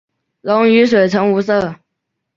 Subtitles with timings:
[0.41, 1.75] 溶于水呈无色。